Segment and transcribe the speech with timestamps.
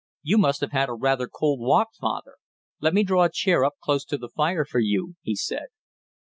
[0.23, 2.37] "You must have had a rather cold walk, father;
[2.79, 5.67] let me draw a chair up close to the fire for you," he said.